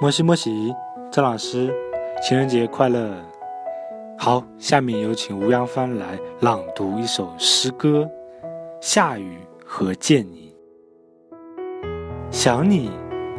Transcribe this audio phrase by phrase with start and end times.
[0.00, 0.74] 摩西摩西，
[1.08, 1.72] 张老师，
[2.20, 3.14] 情人节快乐！
[4.18, 8.00] 好，下面有请吴阳帆来朗读一首诗歌
[8.80, 10.52] 《下雨和见你》。
[12.28, 12.90] 想你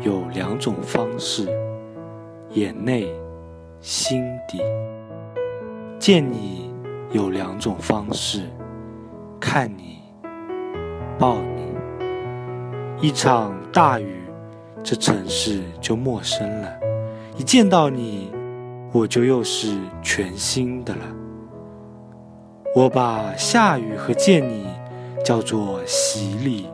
[0.02, 1.45] 有两种方式：
[2.52, 3.13] 眼泪、
[3.81, 4.59] 心底；
[5.99, 6.73] 见你
[7.12, 8.49] 有两种方式：
[9.41, 9.99] 看你、
[11.20, 11.66] 抱你。
[13.05, 14.24] 一场大雨。
[14.88, 16.71] 这城市就陌生了，
[17.39, 18.31] 一见到你，
[18.93, 21.02] 我就又是全新的了。
[22.76, 24.67] 我把下雨和见你
[25.23, 26.70] 叫做洗礼。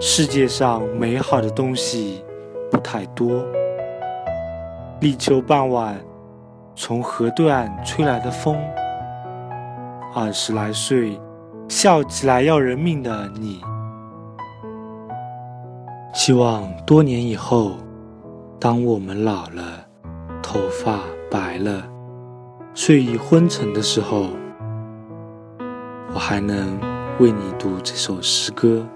[0.00, 2.24] 世界上美好的东西
[2.70, 3.44] 不太多。
[5.00, 6.00] 立秋傍晚，
[6.74, 8.56] 从河对岸吹来的风，
[10.14, 11.20] 二十来岁，
[11.68, 13.60] 笑起来要人命的你。
[16.14, 17.72] 希望多年以后，
[18.60, 19.84] 当我们老了，
[20.40, 21.82] 头发白了，
[22.72, 24.28] 睡意昏沉的时候，
[26.14, 26.78] 我还能
[27.18, 28.86] 为你读这首诗歌，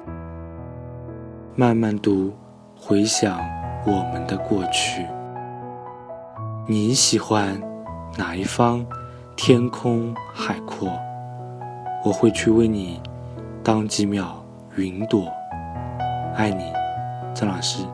[1.56, 2.32] 慢慢读，
[2.76, 3.40] 回想
[3.84, 5.04] 我们的过去。
[6.68, 7.60] 你喜欢
[8.16, 8.86] 哪一方？
[9.34, 10.88] 天空海阔，
[12.04, 13.00] 我会去为你
[13.62, 14.44] 当几秒
[14.76, 15.26] 云朵，
[16.36, 16.77] 爱你。
[17.38, 17.86] 郑老师。